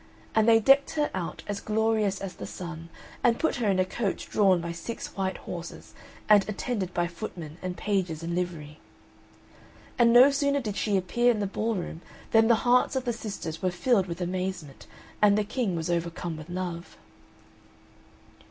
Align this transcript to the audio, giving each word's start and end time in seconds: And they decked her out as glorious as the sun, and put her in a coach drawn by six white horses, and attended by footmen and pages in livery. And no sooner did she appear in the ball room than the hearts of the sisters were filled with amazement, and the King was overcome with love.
And 0.33 0.49
they 0.49 0.59
decked 0.59 0.95
her 0.95 1.11
out 1.13 1.43
as 1.45 1.59
glorious 1.59 2.19
as 2.21 2.33
the 2.33 2.47
sun, 2.47 2.89
and 3.23 3.37
put 3.37 3.57
her 3.57 3.67
in 3.69 3.77
a 3.77 3.85
coach 3.85 4.27
drawn 4.27 4.59
by 4.59 4.71
six 4.71 5.15
white 5.15 5.37
horses, 5.37 5.93
and 6.27 6.43
attended 6.49 6.91
by 6.91 7.05
footmen 7.05 7.59
and 7.61 7.77
pages 7.77 8.23
in 8.23 8.33
livery. 8.33 8.79
And 9.99 10.11
no 10.11 10.31
sooner 10.31 10.59
did 10.59 10.75
she 10.75 10.97
appear 10.97 11.29
in 11.29 11.39
the 11.39 11.45
ball 11.45 11.75
room 11.75 12.01
than 12.31 12.47
the 12.47 12.55
hearts 12.65 12.95
of 12.95 13.05
the 13.05 13.13
sisters 13.13 13.61
were 13.61 13.69
filled 13.69 14.07
with 14.07 14.21
amazement, 14.21 14.87
and 15.21 15.37
the 15.37 15.43
King 15.43 15.75
was 15.75 15.87
overcome 15.91 16.35
with 16.35 16.49
love. 16.49 16.97